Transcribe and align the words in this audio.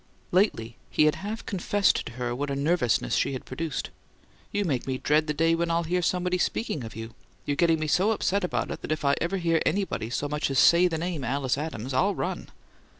Lately, 0.31 0.77
he 0.89 1.03
had 1.03 1.13
half 1.17 1.45
confessed 1.45 2.07
to 2.07 2.13
her 2.13 2.33
what 2.33 2.49
a 2.49 2.55
nervousness 2.55 3.13
she 3.13 3.33
had 3.33 3.45
produced. 3.45 3.91
"You 4.51 4.65
make 4.65 4.87
me 4.87 4.97
dread 4.97 5.27
the 5.27 5.33
day 5.35 5.53
when 5.53 5.69
I'll 5.69 5.83
hear 5.83 6.01
somebody 6.01 6.39
speaking 6.39 6.83
of 6.83 6.95
you. 6.95 7.13
You're 7.45 7.55
getting 7.55 7.79
me 7.79 7.85
so 7.85 8.09
upset 8.09 8.43
about 8.43 8.71
it 8.71 8.81
that 8.81 8.91
if 8.91 9.05
I 9.05 9.13
ever 9.21 9.37
hear 9.37 9.61
anybody 9.63 10.09
so 10.09 10.27
much 10.27 10.49
as 10.49 10.57
say 10.57 10.87
the 10.87 10.97
name 10.97 11.23
'Alice 11.23 11.55
Adams,' 11.55 11.93
I'll 11.93 12.15
run!" 12.15 12.49